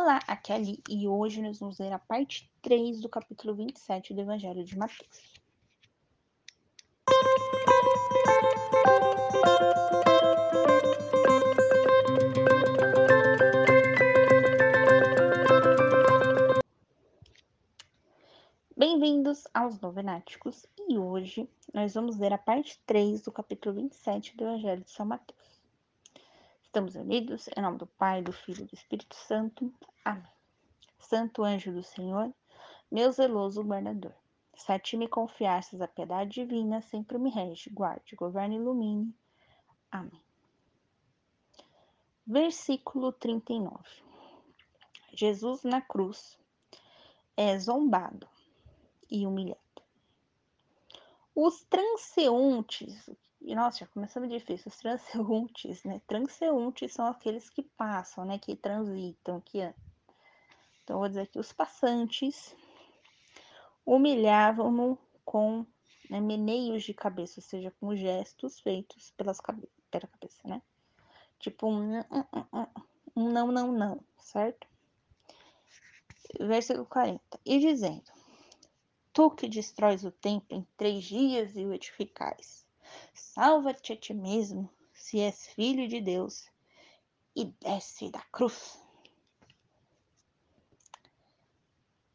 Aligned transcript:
Olá, 0.00 0.20
aqui 0.28 0.52
é 0.52 0.54
Ali 0.54 0.80
e 0.88 1.08
hoje 1.08 1.42
nós 1.42 1.58
vamos 1.58 1.80
ler 1.80 1.92
a 1.92 1.98
parte 1.98 2.48
3 2.62 3.00
do 3.00 3.08
capítulo 3.08 3.52
27 3.56 4.14
do 4.14 4.20
Evangelho 4.20 4.62
de 4.64 4.78
Mateus. 4.78 5.34
Bem-vindos 18.76 19.48
aos 19.52 19.80
Novenáticos 19.80 20.64
e 20.88 20.96
hoje 20.96 21.50
nós 21.74 21.92
vamos 21.94 22.16
ler 22.18 22.32
a 22.32 22.38
parte 22.38 22.80
3 22.86 23.22
do 23.22 23.32
capítulo 23.32 23.74
27 23.74 24.36
do 24.36 24.44
Evangelho 24.44 24.84
de 24.84 24.92
São 24.92 25.04
Mateus. 25.04 25.37
Estamos 26.68 26.96
unidos 26.96 27.48
em 27.56 27.62
nome 27.62 27.78
do 27.78 27.86
Pai, 27.86 28.20
do 28.20 28.30
Filho 28.30 28.62
e 28.62 28.66
do 28.66 28.74
Espírito 28.74 29.16
Santo. 29.16 29.72
Amém. 30.04 30.30
Santo 30.98 31.42
anjo 31.42 31.72
do 31.72 31.82
Senhor, 31.82 32.30
meu 32.92 33.10
zeloso 33.10 33.62
guardador, 33.62 34.12
se 34.54 34.70
a 34.70 34.78
ti 34.78 34.98
me 34.98 35.08
confiastes 35.08 35.80
a 35.80 35.88
piedade 35.88 36.30
divina, 36.30 36.82
sempre 36.82 37.16
me 37.16 37.30
rege, 37.30 37.70
guarde, 37.70 38.14
governe 38.14 38.56
e 38.56 38.58
ilumine. 38.58 39.14
Amém. 39.90 40.22
Versículo 42.26 43.12
39. 43.12 43.82
Jesus 45.14 45.62
na 45.62 45.80
cruz 45.80 46.38
é 47.34 47.58
zombado 47.58 48.28
e 49.10 49.26
humilhado. 49.26 49.82
Os 51.34 51.62
transeuntes, 51.62 53.08
e 53.40 53.54
nossa, 53.54 53.78
já 53.78 53.86
começando 53.86 54.28
difícil, 54.28 54.68
os 54.68 54.76
transeuntes, 54.76 55.84
né? 55.84 56.00
Transeuntes 56.06 56.92
são 56.92 57.06
aqueles 57.06 57.48
que 57.48 57.62
passam, 57.62 58.24
né? 58.24 58.38
Que 58.38 58.56
transitam, 58.56 59.40
que. 59.40 59.58
Então, 60.82 60.98
vou 60.98 61.08
dizer 61.08 61.26
que 61.28 61.38
os 61.38 61.52
passantes 61.52 62.54
humilhavam-no 63.86 64.98
com 65.24 65.64
né, 66.10 66.20
meneios 66.20 66.82
de 66.82 66.94
cabeça, 66.94 67.40
ou 67.40 67.44
seja, 67.44 67.70
com 67.80 67.94
gestos 67.94 68.58
feitos 68.60 69.10
pelas 69.12 69.40
cabe 69.40 69.68
pela 69.90 70.06
cabeça, 70.06 70.40
né? 70.44 70.60
Tipo 71.38 71.68
um, 71.68 71.98
um 73.16 73.30
não, 73.30 73.52
não, 73.52 73.72
não, 73.72 74.04
certo? 74.18 74.66
Versículo 76.40 76.86
40. 76.86 77.40
E 77.44 77.58
dizendo: 77.60 78.10
Tu 79.12 79.30
que 79.30 79.48
destróis 79.48 80.04
o 80.04 80.10
templo 80.10 80.58
em 80.58 80.66
três 80.76 81.04
dias 81.04 81.56
e 81.56 81.64
o 81.64 81.72
edificais 81.72 82.67
Salva-te 83.14 83.92
a 83.92 83.96
ti 83.96 84.14
mesmo, 84.14 84.68
se 84.92 85.20
és 85.20 85.46
filho 85.48 85.88
de 85.88 86.00
Deus, 86.00 86.48
e 87.34 87.44
desce 87.60 88.10
da 88.10 88.20
cruz. 88.32 88.82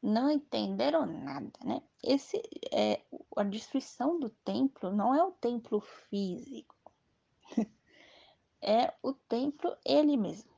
Não 0.01 0.29
entenderam 0.29 1.05
nada, 1.05 1.57
né? 1.63 1.81
Esse 2.03 2.41
é 2.73 3.01
a 3.37 3.43
destruição 3.43 4.19
do 4.19 4.29
templo 4.29 4.91
não 4.91 5.15
é 5.15 5.23
o 5.23 5.31
templo 5.31 5.79
físico. 5.79 6.75
é 8.61 8.93
o 9.01 9.13
templo 9.13 9.75
ele 9.85 10.17
mesmo. 10.17 10.51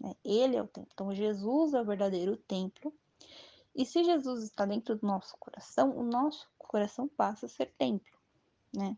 Né? 0.00 0.14
Ele 0.24 0.56
é 0.56 0.62
o 0.62 0.68
templo. 0.68 0.90
Então 0.94 1.12
Jesus 1.12 1.74
é 1.74 1.80
o 1.80 1.84
verdadeiro 1.84 2.36
templo. 2.36 2.94
E 3.74 3.84
se 3.84 4.04
Jesus 4.04 4.44
está 4.44 4.64
dentro 4.64 4.96
do 4.96 5.06
nosso 5.06 5.36
coração, 5.38 5.96
o 5.96 6.04
nosso 6.04 6.48
coração 6.56 7.08
passa 7.08 7.46
a 7.46 7.48
ser 7.48 7.72
templo, 7.76 8.18
né? 8.72 8.96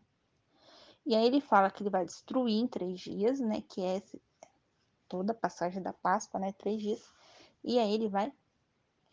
E 1.05 1.15
aí 1.15 1.25
ele 1.25 1.41
fala 1.41 1.71
que 1.71 1.81
ele 1.81 1.89
vai 1.89 2.05
destruir 2.05 2.59
em 2.59 2.67
três 2.67 2.99
dias, 2.99 3.39
né? 3.39 3.61
Que 3.61 3.81
é 3.81 4.01
toda 5.07 5.33
a 5.33 5.35
passagem 5.35 5.81
da 5.81 5.93
Páscoa, 5.93 6.39
né? 6.39 6.51
Três 6.53 6.81
dias. 6.81 7.09
E 7.63 7.79
aí 7.79 7.93
ele 7.93 8.07
vai 8.07 8.31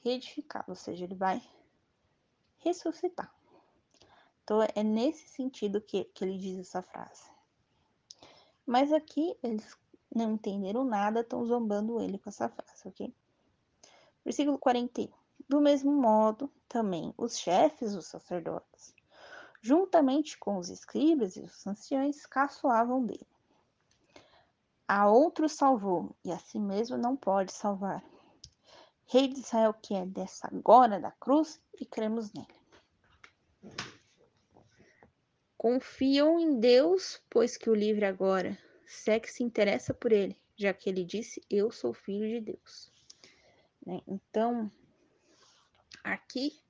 reedificar, 0.01 0.65
ou 0.69 0.75
seja, 0.75 1.05
ele 1.05 1.15
vai 1.15 1.43
ressuscitar. 2.59 3.33
Então 4.45 4.63
é 4.75 4.83
nesse 4.83 5.29
sentido 5.29 5.81
que, 5.81 6.05
que 6.05 6.25
ele 6.25 6.39
diz 6.39 6.59
essa 6.59 6.83
frase. 6.83 7.31
Mas 8.67 8.93
aqui 8.93 9.37
eles 9.43 9.77
não 10.15 10.33
entenderam 10.33 10.85
nada, 10.85 11.21
estão 11.21 11.45
zombando 11.45 12.01
ele 12.01 12.19
com 12.19 12.29
essa 12.29 12.49
frase, 12.49 12.87
ok? 12.87 13.15
Versículo 14.25 14.59
41. 14.59 15.11
Do 15.49 15.61
mesmo 15.61 15.93
modo, 15.93 16.51
também 16.69 17.15
os 17.17 17.39
chefes 17.39 17.95
os 17.95 18.07
sacerdotes 18.07 18.95
juntamente 19.61 20.39
com 20.39 20.59
os 20.59 20.69
escribas 20.69 21.37
e 21.37 21.41
os 21.41 21.67
anciões, 21.67 22.27
caçoavam 22.27 23.05
dele. 23.05 23.27
A 24.87 25.09
outro 25.09 25.49
salvou, 25.49 26.17
e 26.25 26.33
a 26.33 26.39
si 26.39 26.59
mesmo 26.59 26.97
não 26.97 27.17
pode 27.17 27.53
salvar. 27.53 28.03
Rei 29.07 29.29
de 29.29 29.41
Israel, 29.41 29.75
que 29.75 29.95
é 29.95 30.07
dessa 30.07 30.49
agora 30.49 31.01
da 31.01 31.11
cruz, 31.11 31.61
e 31.79 31.85
cremos 31.85 32.33
nele. 32.33 32.59
Confiam 35.57 36.39
em 36.39 36.61
Deus, 36.61 37.21
pois 37.29 37.57
que 37.57 37.69
o 37.69 37.75
livre 37.75 38.05
agora, 38.05 38.57
se 38.87 39.11
é 39.11 39.19
que 39.19 39.31
se 39.31 39.43
interessa 39.43 39.93
por 39.93 40.13
ele, 40.13 40.41
já 40.57 40.73
que 40.73 40.89
ele 40.89 41.05
disse: 41.05 41.43
Eu 41.51 41.71
sou 41.71 41.93
filho 41.93 42.29
de 42.29 42.53
Deus. 42.53 42.93
Né? 43.85 44.01
Então, 44.07 44.71
aqui 46.05 46.63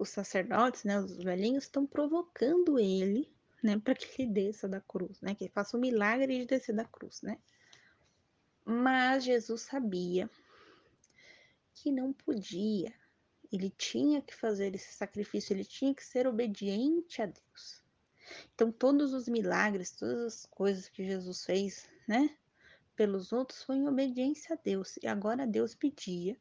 os 0.00 0.08
sacerdotes, 0.08 0.82
né, 0.82 0.98
os 0.98 1.22
velhinhos, 1.22 1.64
estão 1.64 1.86
provocando 1.86 2.78
ele, 2.78 3.30
né, 3.62 3.78
para 3.78 3.94
que 3.94 4.22
ele 4.22 4.32
desça 4.32 4.66
da 4.66 4.80
cruz, 4.80 5.20
né, 5.20 5.34
que 5.34 5.44
ele 5.44 5.52
faça 5.52 5.76
o 5.76 5.80
milagre 5.80 6.38
de 6.38 6.46
descer 6.46 6.74
da 6.74 6.86
cruz, 6.86 7.20
né. 7.20 7.38
Mas 8.64 9.24
Jesus 9.24 9.60
sabia 9.60 10.28
que 11.74 11.92
não 11.92 12.14
podia, 12.14 12.94
ele 13.52 13.68
tinha 13.76 14.22
que 14.22 14.34
fazer 14.34 14.74
esse 14.74 14.94
sacrifício, 14.94 15.52
ele 15.52 15.66
tinha 15.66 15.94
que 15.94 16.04
ser 16.04 16.26
obediente 16.26 17.20
a 17.20 17.26
Deus. 17.26 17.82
Então, 18.54 18.72
todos 18.72 19.12
os 19.12 19.28
milagres, 19.28 19.90
todas 19.90 20.20
as 20.20 20.46
coisas 20.46 20.88
que 20.88 21.04
Jesus 21.04 21.44
fez, 21.44 21.86
né, 22.08 22.34
pelos 22.96 23.32
outros, 23.32 23.62
foi 23.64 23.76
em 23.76 23.88
obediência 23.88 24.54
a 24.54 24.58
Deus. 24.62 24.96
E 25.02 25.06
agora 25.06 25.46
Deus 25.46 25.74
pedia 25.74 26.38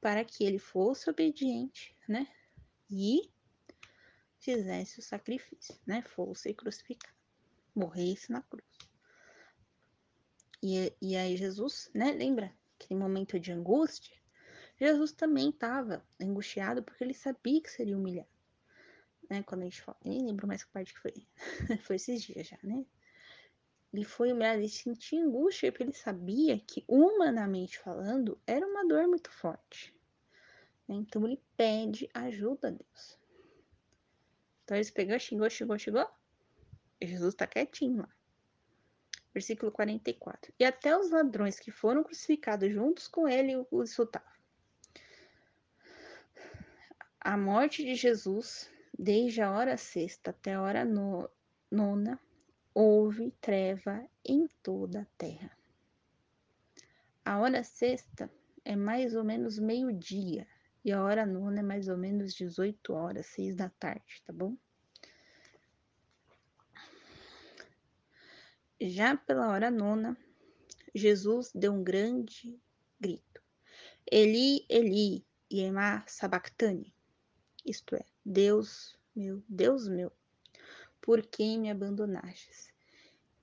para 0.00 0.24
que 0.24 0.44
ele 0.44 0.58
fosse 0.58 1.10
obediente, 1.10 1.94
né, 2.08 2.26
e 2.90 3.30
fizesse 4.38 4.98
o 4.98 5.02
sacrifício, 5.02 5.74
né? 5.86 6.02
Fosse 6.02 6.52
crucificado, 6.52 7.14
morresse 7.74 8.30
na 8.30 8.42
cruz. 8.42 8.64
E, 10.62 10.92
e 11.00 11.16
aí 11.16 11.36
Jesus, 11.36 11.90
né? 11.94 12.12
Lembra 12.12 12.54
aquele 12.74 12.98
momento 12.98 13.38
de 13.38 13.52
angústia? 13.52 14.16
Jesus 14.76 15.12
também 15.12 15.50
estava 15.50 16.04
angustiado 16.20 16.82
porque 16.82 17.04
ele 17.04 17.14
sabia 17.14 17.62
que 17.62 17.70
seria 17.70 17.96
humilhado. 17.96 18.28
Né? 19.30 19.42
Quando 19.42 19.62
a 19.62 19.64
gente 19.64 19.82
fala, 19.82 19.98
nem 20.04 20.26
lembro 20.26 20.46
mais 20.46 20.64
que 20.64 20.70
parte 20.72 20.92
que 20.92 21.00
foi. 21.00 21.12
foi 21.82 21.96
esses 21.96 22.22
dias 22.22 22.46
já, 22.46 22.58
né? 22.62 22.84
Ele 23.92 24.04
foi 24.04 24.32
humilhado, 24.32 24.58
ele 24.58 24.68
sentia 24.68 25.22
angústia 25.22 25.70
porque 25.70 25.84
ele 25.84 25.92
sabia 25.92 26.58
que, 26.58 26.84
humanamente 26.88 27.78
falando, 27.78 28.40
era 28.44 28.66
uma 28.66 28.84
dor 28.86 29.06
muito 29.06 29.30
forte. 29.30 29.93
Então 30.88 31.26
ele 31.26 31.40
pede 31.56 32.08
ajuda 32.12 32.68
a 32.68 32.70
Deus. 32.70 33.18
Então 34.64 34.76
ele 34.76 34.90
pegou, 34.92 35.18
xingou, 35.18 35.50
xingou, 35.50 35.78
xingou. 35.78 36.10
E 37.00 37.06
Jesus 37.06 37.34
está 37.34 37.46
quietinho 37.46 37.98
lá. 37.98 38.08
Versículo 39.32 39.72
44. 39.72 40.52
E 40.58 40.64
até 40.64 40.96
os 40.96 41.10
ladrões 41.10 41.58
que 41.58 41.70
foram 41.70 42.04
crucificados 42.04 42.72
juntos 42.72 43.08
com 43.08 43.28
ele 43.28 43.56
o 43.70 43.82
insultavam. 43.82 44.32
A 47.20 47.36
morte 47.36 47.82
de 47.82 47.94
Jesus, 47.94 48.70
desde 48.96 49.40
a 49.40 49.50
hora 49.50 49.76
sexta 49.76 50.30
até 50.30 50.54
a 50.54 50.62
hora 50.62 50.84
no, 50.84 51.28
nona, 51.70 52.20
houve 52.72 53.30
treva 53.40 54.06
em 54.24 54.46
toda 54.62 55.00
a 55.00 55.06
terra. 55.18 55.50
A 57.24 57.38
hora 57.38 57.64
sexta 57.64 58.30
é 58.64 58.76
mais 58.76 59.14
ou 59.14 59.24
menos 59.24 59.58
meio-dia. 59.58 60.46
E 60.84 60.92
a 60.92 61.02
hora 61.02 61.24
nona 61.24 61.60
é 61.60 61.62
mais 61.62 61.88
ou 61.88 61.96
menos 61.96 62.34
18 62.34 62.92
horas, 62.92 63.26
6 63.26 63.56
da 63.56 63.70
tarde, 63.70 64.22
tá 64.26 64.32
bom? 64.32 64.54
Já 68.78 69.16
pela 69.16 69.48
hora 69.48 69.70
nona, 69.70 70.14
Jesus 70.94 71.50
deu 71.54 71.72
um 71.72 71.82
grande 71.82 72.60
grito. 73.00 73.42
Eli, 74.10 74.66
Eli, 74.68 75.24
Yema 75.50 76.04
Sabactani. 76.06 76.94
Isto 77.64 77.96
é, 77.96 78.04
Deus 78.22 78.98
meu, 79.16 79.42
Deus 79.48 79.88
meu, 79.88 80.12
por 81.00 81.22
quem 81.22 81.58
me 81.58 81.70
abandonastes? 81.70 82.68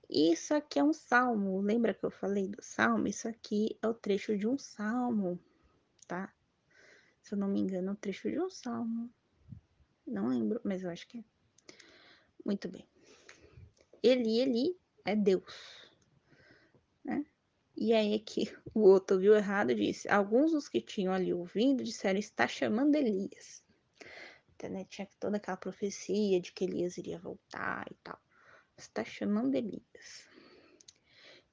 Isso 0.08 0.54
aqui 0.54 0.78
é 0.78 0.84
um 0.84 0.94
salmo. 0.94 1.60
Lembra 1.62 1.94
que 1.94 2.04
eu 2.04 2.12
falei 2.12 2.48
do 2.48 2.62
salmo? 2.62 3.08
Isso 3.08 3.28
aqui 3.28 3.80
é 3.82 3.88
o 3.88 3.94
trecho 3.94 4.38
de 4.38 4.48
um 4.48 4.60
salmo, 4.60 5.40
tá? 6.08 6.32
Se 7.32 7.36
eu 7.36 7.40
não 7.40 7.48
me 7.48 7.62
engano, 7.62 7.94
um 7.94 7.96
trecho 7.96 8.30
de 8.30 8.38
um 8.38 8.50
salmo. 8.50 9.10
Não 10.06 10.28
lembro, 10.28 10.60
mas 10.66 10.84
eu 10.84 10.90
acho 10.90 11.08
que 11.08 11.20
é. 11.20 11.24
Muito 12.46 12.68
bem. 12.68 12.86
Eli, 14.04 14.42
Eli 14.42 14.78
é 15.06 15.16
Deus. 15.16 15.90
Né? 17.06 17.26
E 17.78 17.94
aí 17.94 18.20
que 18.20 18.54
o 18.76 18.82
outro 18.82 19.16
ouviu 19.16 19.34
errado 19.34 19.74
disse: 19.74 20.10
Alguns 20.10 20.52
dos 20.52 20.68
que 20.68 20.82
tinham 20.82 21.14
ali 21.14 21.34
ouvindo 21.34 21.86
disseram: 21.86 22.20
Está 22.20 22.50
chamando 22.50 22.96
Elias. 22.96 23.64
Então, 24.54 24.70
né, 24.70 24.84
tinha 24.90 25.08
toda 25.18 25.38
aquela 25.38 25.56
profecia 25.56 26.42
de 26.42 26.52
que 26.52 26.66
Elias 26.66 26.98
iria 26.98 27.18
voltar 27.18 27.88
e 27.90 27.96
tal. 28.04 28.20
Está 28.78 29.06
chamando 29.06 29.56
Elias. 29.56 30.28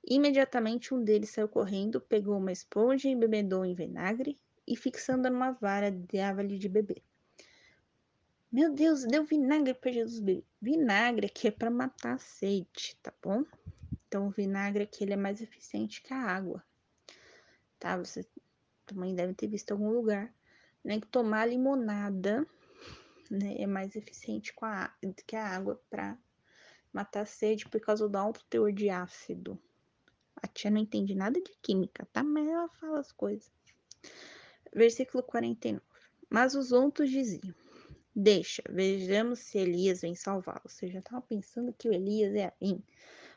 Imediatamente 0.04 0.92
um 0.92 1.04
deles 1.04 1.30
saiu 1.30 1.48
correndo, 1.48 2.00
pegou 2.00 2.36
uma 2.36 2.50
esponja 2.50 3.06
e 3.06 3.12
embebedou 3.12 3.64
em 3.64 3.74
vinagre 3.76 4.40
e 4.68 4.76
fixando 4.76 5.30
numa 5.30 5.52
vara 5.52 5.90
dava-lhe 5.90 6.58
de 6.58 6.68
beber. 6.68 7.02
Meu 8.52 8.72
Deus, 8.72 9.04
deu 9.04 9.24
vinagre 9.24 9.74
para 9.74 9.90
Jesus 9.90 10.20
beber. 10.20 10.44
Vinagre 10.60 11.26
aqui 11.26 11.48
é 11.48 11.50
para 11.50 11.70
matar 11.70 12.14
a 12.14 12.18
sede, 12.18 12.96
tá 13.02 13.12
bom? 13.22 13.44
Então, 14.06 14.28
o 14.28 14.30
vinagre 14.30 14.84
aqui 14.84 15.04
ele 15.04 15.14
é 15.14 15.16
mais 15.16 15.40
eficiente 15.40 16.02
que 16.02 16.12
a 16.12 16.18
água, 16.18 16.64
tá? 17.78 17.96
Você 17.96 18.26
também 18.86 19.14
deve 19.14 19.34
ter 19.34 19.48
visto 19.48 19.70
em 19.70 19.74
algum 19.74 19.90
lugar, 19.90 20.32
né? 20.84 21.00
Que 21.00 21.06
tomar 21.06 21.46
limonada, 21.46 22.46
né? 23.30 23.56
É 23.58 23.66
mais 23.66 23.96
eficiente 23.96 24.52
com 24.54 24.64
a, 24.64 24.92
que 25.26 25.36
a 25.36 25.46
água 25.46 25.80
para 25.90 26.18
matar 26.92 27.22
a 27.22 27.26
sede 27.26 27.68
por 27.68 27.80
causa 27.80 28.08
do 28.08 28.16
alto 28.16 28.44
teor 28.48 28.72
de 28.72 28.88
ácido. 28.88 29.58
A 30.36 30.46
tia 30.46 30.70
não 30.70 30.78
entende 30.78 31.14
nada 31.14 31.40
de 31.40 31.52
química, 31.60 32.08
tá? 32.12 32.22
Mas 32.22 32.46
ela 32.46 32.68
fala 32.68 33.00
as 33.00 33.12
coisas. 33.12 33.50
Versículo 34.74 35.22
49. 35.22 35.84
Mas 36.30 36.54
os 36.54 36.72
outros 36.72 37.10
diziam: 37.10 37.54
Deixa, 38.14 38.62
vejamos 38.68 39.38
se 39.38 39.58
Elias 39.58 40.00
vem 40.00 40.14
salvá-lo. 40.14 40.62
Ou 40.64 40.70
seja, 40.70 40.98
estava 40.98 41.22
pensando 41.22 41.72
que 41.72 41.88
o 41.88 41.92
Elias 41.92 42.34
ia 42.34 42.52
vir 42.60 42.82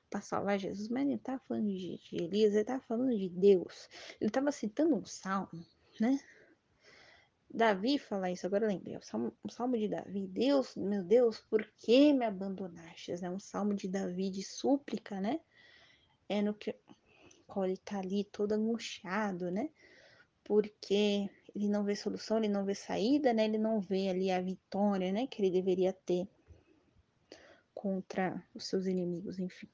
para 0.09 0.21
salvar 0.21 0.59
Jesus, 0.59 0.89
mas 0.89 1.03
ele 1.03 1.15
estava 1.15 1.39
falando 1.47 1.67
de, 1.67 1.97
de 1.97 2.23
Elias, 2.23 2.51
ele 2.51 2.61
estava 2.61 2.81
falando 2.81 3.17
de 3.17 3.29
Deus. 3.29 3.87
Ele 4.19 4.29
estava 4.29 4.51
citando 4.51 4.95
um 4.95 5.05
salmo, 5.05 5.65
né? 5.99 6.19
Davi 7.53 7.97
fala 7.97 8.31
isso, 8.31 8.45
agora 8.45 8.67
lembrei, 8.67 8.95
o 8.95 9.01
salmo, 9.01 9.33
o 9.43 9.49
salmo 9.49 9.77
de 9.77 9.87
Davi, 9.87 10.25
Deus, 10.25 10.75
meu 10.75 11.03
Deus, 11.03 11.41
por 11.41 11.65
que 11.77 12.13
me 12.13 12.25
abandonaste? 12.25 13.11
É 13.23 13.29
um 13.29 13.39
salmo 13.39 13.73
de 13.73 13.87
Davi 13.87 14.29
de 14.29 14.41
súplica, 14.41 15.19
né? 15.19 15.39
É 16.29 16.41
no 16.41 16.53
que 16.53 16.73
qual 17.45 17.65
ele 17.65 17.77
tá 17.77 17.99
ali 17.99 18.23
todo 18.23 18.53
angustiado, 18.53 19.51
né? 19.51 19.69
Porque 20.43 21.29
ele 21.55 21.67
não 21.67 21.83
vê 21.83 21.95
solução, 21.95 22.38
ele 22.38 22.47
não 22.47 22.65
vê 22.65 22.75
saída, 22.75 23.33
né? 23.33 23.45
Ele 23.45 23.57
não 23.57 23.79
vê 23.79 24.09
ali 24.09 24.31
a 24.31 24.41
vitória, 24.41 25.11
né? 25.11 25.27
Que 25.27 25.41
ele 25.41 25.51
deveria 25.51 25.93
ter 25.93 26.27
contra 27.73 28.45
os 28.53 28.65
seus 28.65 28.85
inimigos, 28.85 29.39
enfim. 29.39 29.67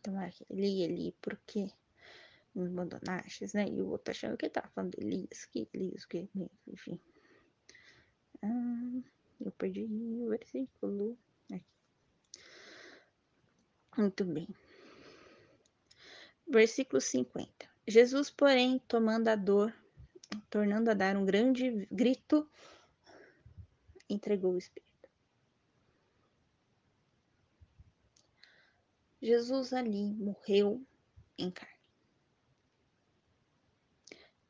Então, 0.00 0.18
ali, 0.18 0.84
ali, 0.84 1.14
porque 1.20 1.70
me 2.54 2.66
abandonaste, 2.66 3.46
né? 3.54 3.68
E 3.68 3.80
o 3.80 3.88
outro 3.90 4.10
achando 4.10 4.36
que 4.36 4.46
ele 4.46 4.52
tá 4.52 4.68
falando 4.74 4.92
de 4.92 5.04
Elias, 5.04 5.44
que 5.46 5.68
Elias, 5.72 6.04
que, 6.04 6.28
enfim. 6.66 7.00
Ah, 8.42 9.02
eu 9.40 9.52
perdi 9.52 9.84
o 9.84 10.28
versículo 10.28 11.18
aqui. 11.52 11.64
Muito 13.96 14.24
bem. 14.24 14.48
Versículo 16.46 17.00
50. 17.00 17.69
Jesus, 17.90 18.30
porém, 18.30 18.78
tomando 18.86 19.28
a 19.28 19.34
dor, 19.34 19.74
tornando 20.48 20.90
a 20.90 20.94
dar 20.94 21.16
um 21.16 21.24
grande 21.24 21.86
grito, 21.90 22.48
entregou 24.08 24.54
o 24.54 24.58
Espírito. 24.58 25.08
Jesus 29.20 29.72
ali 29.72 30.14
morreu 30.14 30.86
em 31.36 31.50
carne. 31.50 31.74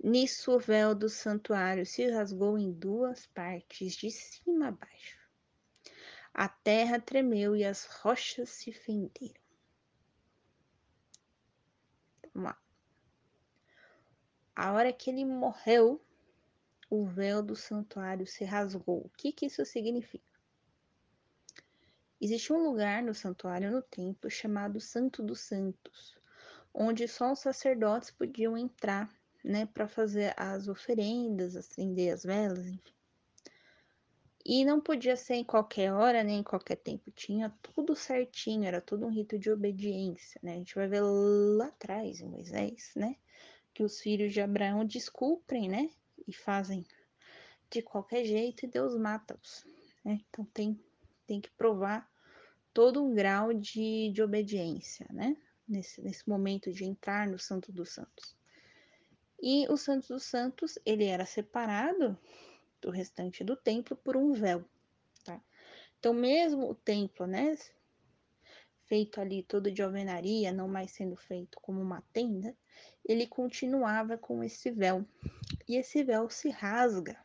Nisso 0.03 0.53
o 0.53 0.59
véu 0.59 0.95
do 0.95 1.09
santuário 1.09 1.85
se 1.85 2.11
rasgou 2.11 2.59
em 2.59 2.71
duas 2.73 3.27
partes, 3.27 3.97
de 3.97 4.11
cima 4.11 4.69
a 4.69 4.73
baixo. 4.73 5.19
A 6.33 6.49
terra 6.49 7.01
tremeu 7.01 7.57
e 7.57 7.65
as 7.65 7.85
rochas 7.87 8.51
se 8.51 8.73
fenderam. 8.73 9.41
Vamos 12.35 12.51
lá. 12.51 12.70
A 14.63 14.75
hora 14.75 14.93
que 14.93 15.09
ele 15.09 15.25
morreu, 15.25 15.99
o 16.91 17.07
véu 17.07 17.43
do 17.43 17.57
santuário 17.57 18.27
se 18.27 18.45
rasgou. 18.45 18.99
O 19.07 19.11
que, 19.17 19.33
que 19.33 19.47
isso 19.47 19.65
significa? 19.65 20.31
Existia 22.21 22.55
um 22.55 22.63
lugar 22.63 23.03
no 23.03 23.15
santuário 23.15 23.71
no 23.71 23.81
templo 23.81 24.29
chamado 24.29 24.79
Santo 24.79 25.23
dos 25.23 25.41
Santos, 25.41 26.15
onde 26.75 27.09
só 27.09 27.33
os 27.33 27.39
sacerdotes 27.39 28.11
podiam 28.11 28.55
entrar, 28.55 29.11
né, 29.43 29.65
para 29.65 29.89
fazer 29.89 30.35
as 30.37 30.69
oferendas, 30.69 31.57
acender 31.57 32.13
as 32.13 32.23
velas, 32.23 32.67
enfim. 32.67 32.93
E 34.45 34.63
não 34.63 34.79
podia 34.79 35.17
ser 35.17 35.37
em 35.37 35.45
qualquer 35.45 35.91
hora, 35.91 36.23
nem 36.23 36.41
em 36.41 36.45
qualquer 36.45 36.77
tempo, 36.77 37.11
tinha 37.13 37.49
tudo 37.63 37.97
certinho, 37.97 38.67
era 38.67 38.83
todo 38.83 39.07
um 39.07 39.11
rito 39.11 39.39
de 39.39 39.51
obediência, 39.51 40.39
né? 40.43 40.53
A 40.53 40.57
gente 40.57 40.75
vai 40.75 40.87
ver 40.87 41.01
lá 41.01 41.69
atrás 41.69 42.21
em 42.21 42.27
Moisés, 42.27 42.93
né, 42.95 43.17
que 43.73 43.83
os 43.83 44.01
filhos 44.01 44.33
de 44.33 44.41
Abraão 44.41 44.85
descumprem, 44.85 45.69
né, 45.69 45.91
e 46.27 46.33
fazem 46.33 46.85
de 47.71 47.83
qualquer 47.83 48.25
jeito 48.25 48.65
e 48.65 48.69
Deus 48.69 48.97
mata-os, 48.97 49.65
né? 50.05 50.21
Então 50.29 50.45
tem 50.47 50.79
tem 51.27 51.41
que 51.41 51.51
provar 51.51 52.11
todo 52.75 53.05
um 53.05 53.15
grau 53.15 53.55
de, 53.55 54.11
de 54.13 54.21
obediência, 54.21 55.07
né? 55.13 55.37
Nesse, 55.69 56.03
nesse 56.03 56.29
momento 56.29 56.73
de 56.73 56.85
entrar 56.85 57.29
no 57.29 57.39
Santo 57.39 57.71
dos 57.71 57.91
Santos. 57.91 58.37
E 59.41 59.65
o 59.69 59.77
Santo 59.77 60.09
dos 60.09 60.25
Santos, 60.25 60.77
ele 60.85 61.05
era 61.05 61.25
separado 61.25 62.19
do 62.81 62.91
restante 62.91 63.45
do 63.45 63.55
templo 63.55 63.97
por 63.97 64.17
um 64.17 64.33
véu, 64.33 64.65
tá? 65.23 65.41
Então, 66.01 66.13
mesmo 66.13 66.69
o 66.69 66.75
templo, 66.75 67.29
né, 67.29 67.57
feito 68.91 69.21
ali 69.23 69.43
todo 69.43 69.71
de 69.71 69.81
alvenaria, 69.81 70.53
não 70.53 70.69
mais 70.69 70.91
sendo 70.91 71.17
feito 71.17 71.59
como 71.63 71.81
uma 71.81 72.03
tenda, 72.13 72.55
ele 73.05 73.27
continuava 73.27 74.19
com 74.19 74.45
esse 74.45 74.71
véu. 74.71 75.07
E 75.67 75.77
esse 75.77 76.05
véu 76.05 76.29
se 76.29 76.51
rasga. 76.51 77.17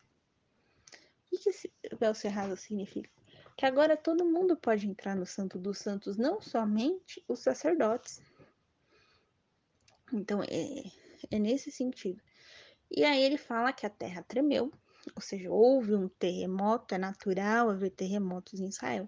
O 1.33 1.37
que 1.37 1.49
esse 1.49 1.73
véu 1.99 2.13
se 2.13 2.29
rasga 2.29 2.55
significa? 2.55 3.09
que 3.57 3.65
agora 3.65 3.95
todo 3.95 4.25
mundo 4.25 4.57
pode 4.57 4.87
entrar 4.87 5.15
no 5.15 5.25
Santo 5.25 5.57
dos 5.57 5.77
Santos, 5.77 6.17
não 6.17 6.41
somente 6.41 7.23
os 7.27 7.39
sacerdotes. 7.39 8.21
Então, 10.11 10.43
é, 10.43 10.83
é 11.31 11.39
nesse 11.39 11.71
sentido. 11.71 12.21
E 12.91 13.03
aí 13.03 13.23
ele 13.23 13.37
fala 13.37 13.71
que 13.71 13.85
a 13.85 13.89
terra 13.89 14.21
tremeu, 14.23 14.71
ou 15.15 15.21
seja, 15.21 15.49
houve 15.49 15.95
um 15.95 16.09
terremoto, 16.09 16.95
é 16.95 16.97
natural 16.97 17.69
haver 17.69 17.91
terremotos 17.91 18.59
em 18.59 18.67
Israel. 18.67 19.07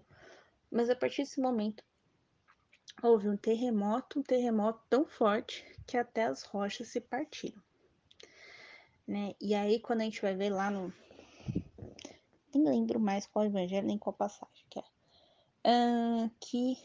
Mas 0.71 0.89
a 0.89 0.95
partir 0.95 1.23
desse 1.23 1.41
momento, 1.41 1.83
houve 3.01 3.29
um 3.29 3.37
terremoto, 3.37 4.19
um 4.19 4.23
terremoto 4.23 4.81
tão 4.89 5.05
forte 5.05 5.63
que 5.85 5.97
até 5.97 6.23
as 6.25 6.43
rochas 6.43 6.87
se 6.87 6.99
partiram. 6.99 7.61
Né? 9.07 9.33
E 9.39 9.55
aí, 9.55 9.79
quando 9.79 10.01
a 10.01 10.03
gente 10.03 10.21
vai 10.21 10.35
ver 10.35 10.49
lá 10.49 10.69
no, 10.69 10.93
nem 12.53 12.63
lembro 12.63 12.99
mais 12.99 13.25
qual 13.25 13.45
evangelho 13.45 13.87
nem 13.87 13.97
qual 13.97 14.13
passagem 14.13 14.65
que 14.69 14.79
é. 14.79 14.83
Uh, 15.65 16.31
que 16.39 16.77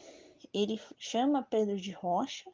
ele 0.53 0.81
chama 0.99 1.43
Pedro 1.43 1.77
de 1.77 1.93
rocha 1.93 2.51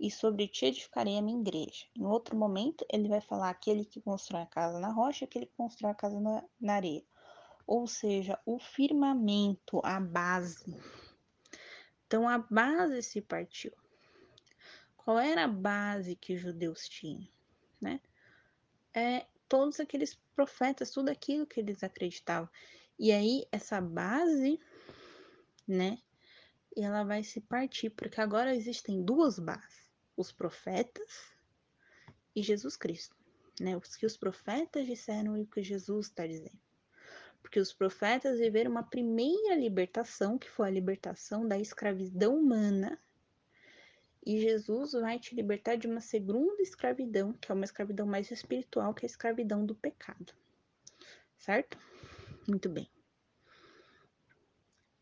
e 0.00 0.10
sobre 0.10 0.48
ti 0.48 0.66
edificarei 0.66 1.18
a 1.18 1.22
minha 1.22 1.40
igreja. 1.40 1.86
Em 1.94 2.04
outro 2.04 2.36
momento, 2.36 2.86
ele 2.90 3.08
vai 3.08 3.20
falar 3.20 3.50
aquele 3.50 3.84
que 3.84 4.00
constrói 4.00 4.42
a 4.42 4.46
casa 4.46 4.78
na 4.78 4.90
rocha, 4.90 5.24
aquele 5.24 5.46
que 5.46 5.56
constrói 5.56 5.90
a 5.90 5.94
casa 5.94 6.20
na, 6.20 6.44
na 6.60 6.74
areia. 6.74 7.04
Ou 7.66 7.86
seja, 7.86 8.38
o 8.46 8.58
firmamento, 8.58 9.80
a 9.84 10.00
base. 10.00 10.74
Então, 12.08 12.26
a 12.26 12.38
base 12.38 13.02
se 13.02 13.20
partiu. 13.20 13.70
Qual 14.96 15.18
era 15.18 15.44
a 15.44 15.48
base 15.48 16.16
que 16.16 16.32
os 16.32 16.40
judeus 16.40 16.88
tinham? 16.88 17.28
Né? 17.78 18.00
É 18.94 19.26
todos 19.46 19.78
aqueles 19.78 20.14
profetas, 20.34 20.90
tudo 20.90 21.10
aquilo 21.10 21.46
que 21.46 21.60
eles 21.60 21.82
acreditavam. 21.82 22.48
E 22.98 23.12
aí, 23.12 23.46
essa 23.52 23.78
base, 23.78 24.58
né, 25.66 25.98
ela 26.74 27.04
vai 27.04 27.22
se 27.22 27.42
partir, 27.42 27.90
porque 27.90 28.22
agora 28.22 28.56
existem 28.56 29.04
duas 29.04 29.38
bases: 29.38 29.92
os 30.16 30.32
profetas 30.32 31.30
e 32.34 32.42
Jesus 32.42 32.74
Cristo, 32.74 33.14
né? 33.60 33.76
Os 33.76 33.96
que 33.96 34.06
os 34.06 34.16
profetas 34.16 34.86
disseram 34.86 35.36
e 35.36 35.42
o 35.42 35.46
que 35.46 35.62
Jesus 35.62 36.06
está 36.06 36.26
dizendo. 36.26 36.58
Porque 37.48 37.60
os 37.60 37.72
profetas 37.72 38.38
viveram 38.38 38.70
uma 38.70 38.82
primeira 38.82 39.54
libertação, 39.54 40.36
que 40.36 40.50
foi 40.50 40.68
a 40.68 40.70
libertação 40.70 41.48
da 41.48 41.58
escravidão 41.58 42.36
humana, 42.36 43.00
e 44.22 44.38
Jesus 44.38 44.92
vai 44.92 45.18
te 45.18 45.34
libertar 45.34 45.76
de 45.76 45.86
uma 45.86 46.02
segunda 46.02 46.60
escravidão, 46.60 47.32
que 47.32 47.50
é 47.50 47.54
uma 47.54 47.64
escravidão 47.64 48.06
mais 48.06 48.30
espiritual, 48.30 48.92
que 48.92 49.06
é 49.06 49.06
a 49.06 49.10
escravidão 49.10 49.64
do 49.64 49.74
pecado. 49.74 50.34
Certo? 51.38 51.78
Muito 52.46 52.68
bem. 52.68 52.86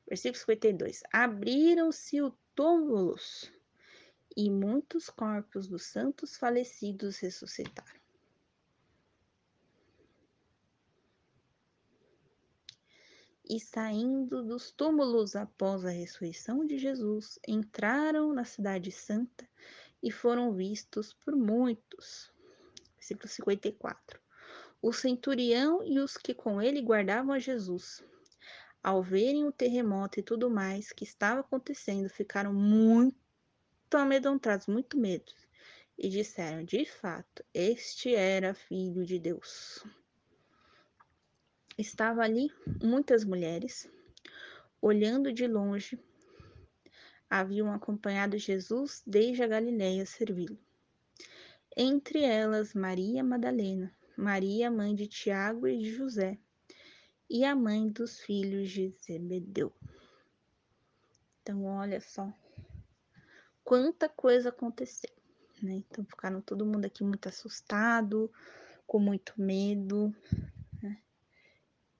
Versículo 0.08 0.38
52. 0.38 1.02
Abriram-se 1.12 2.22
os 2.22 2.32
túmulos 2.54 3.52
e 4.36 4.48
muitos 4.48 5.10
corpos 5.10 5.66
dos 5.66 5.82
santos 5.82 6.36
falecidos 6.36 7.18
ressuscitaram. 7.18 8.05
E 13.48 13.60
saindo 13.60 14.42
dos 14.42 14.72
túmulos 14.72 15.36
após 15.36 15.84
a 15.84 15.90
ressurreição 15.90 16.66
de 16.66 16.78
Jesus, 16.78 17.38
entraram 17.46 18.32
na 18.32 18.44
Cidade 18.44 18.90
Santa 18.90 19.48
e 20.02 20.10
foram 20.10 20.52
vistos 20.52 21.12
por 21.12 21.36
muitos. 21.36 22.32
Versículo 22.96 23.28
54. 23.28 24.20
O 24.82 24.92
centurião 24.92 25.84
e 25.84 26.00
os 26.00 26.16
que 26.16 26.34
com 26.34 26.60
ele 26.60 26.82
guardavam 26.82 27.32
a 27.32 27.38
Jesus, 27.38 28.04
ao 28.82 29.00
verem 29.00 29.46
o 29.46 29.52
terremoto 29.52 30.18
e 30.18 30.24
tudo 30.24 30.50
mais 30.50 30.90
que 30.90 31.04
estava 31.04 31.40
acontecendo, 31.40 32.08
ficaram 32.08 32.52
muito 32.52 33.16
amedrontados, 33.92 34.66
muito 34.66 34.98
medos, 34.98 35.36
e 35.96 36.08
disseram: 36.08 36.64
De 36.64 36.84
fato, 36.84 37.44
este 37.54 38.12
era 38.12 38.54
filho 38.54 39.06
de 39.06 39.20
Deus. 39.20 39.84
Estava 41.78 42.22
ali 42.22 42.50
muitas 42.82 43.22
mulheres, 43.22 43.86
olhando 44.80 45.30
de 45.30 45.46
longe, 45.46 45.98
haviam 47.28 47.70
acompanhado 47.70 48.38
Jesus 48.38 49.02
desde 49.06 49.42
a 49.42 49.46
Galiléia 49.46 50.06
servi-lo. 50.06 50.58
Entre 51.76 52.22
elas, 52.22 52.72
Maria 52.72 53.22
Madalena, 53.22 53.94
Maria, 54.16 54.70
mãe 54.70 54.94
de 54.94 55.06
Tiago 55.06 55.68
e 55.68 55.76
de 55.76 55.92
José, 55.94 56.38
e 57.28 57.44
a 57.44 57.54
mãe 57.54 57.88
dos 57.90 58.20
filhos 58.20 58.70
de 58.70 58.88
Zebedeu. 59.04 59.70
Então, 61.42 61.64
olha 61.64 62.00
só 62.00 62.32
quanta 63.62 64.08
coisa 64.08 64.48
aconteceu, 64.48 65.10
né? 65.60 65.74
Então, 65.74 66.06
ficaram 66.06 66.40
todo 66.40 66.64
mundo 66.64 66.86
aqui 66.86 67.04
muito 67.04 67.28
assustado, 67.28 68.32
com 68.86 68.98
muito 68.98 69.34
medo? 69.36 70.14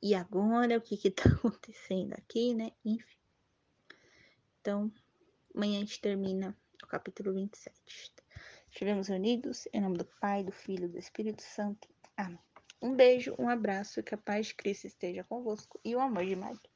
E 0.09 0.15
agora, 0.15 0.79
o 0.79 0.81
que 0.81 0.97
que 0.97 1.11
tá 1.11 1.25
acontecendo 1.35 2.13
aqui, 2.13 2.55
né? 2.55 2.71
Enfim. 2.85 3.19
Então, 4.61 4.93
amanhã 5.53 5.79
a 5.79 5.81
gente 5.81 6.01
termina 6.01 6.57
o 6.81 6.87
capítulo 6.87 7.35
27. 7.35 7.75
Estivemos 8.71 9.09
unidos 9.09 9.67
em 9.73 9.81
nome 9.81 9.99
do 9.99 10.05
Pai, 10.05 10.45
do 10.45 10.53
Filho 10.53 10.85
e 10.85 10.89
do 10.91 10.97
Espírito 10.97 11.43
Santo. 11.43 11.89
Amém. 12.17 12.39
Um 12.81 12.95
beijo, 12.95 13.35
um 13.37 13.49
abraço, 13.49 14.01
que 14.01 14.15
a 14.15 14.19
paz 14.19 14.47
de 14.47 14.55
Cristo 14.55 14.87
esteja 14.87 15.25
convosco 15.25 15.81
e 15.85 15.97
o 15.97 16.01
amor 16.01 16.25
de 16.25 16.37
Maria. 16.37 16.76